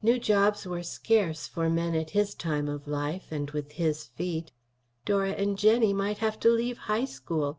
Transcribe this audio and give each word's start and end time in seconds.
New 0.00 0.18
jobs 0.18 0.64
were 0.66 0.82
scarce 0.82 1.46
for 1.46 1.68
men 1.68 1.94
at 1.94 2.08
his 2.16 2.34
time 2.34 2.66
of 2.66 2.88
life, 2.88 3.26
and 3.30 3.50
with 3.50 3.72
his 3.72 4.04
feet. 4.04 4.50
Dora 5.04 5.32
and 5.32 5.58
Jennie 5.58 5.92
might 5.92 6.16
have 6.16 6.40
to 6.40 6.48
leave 6.48 6.78
high 6.88 7.04
school. 7.04 7.58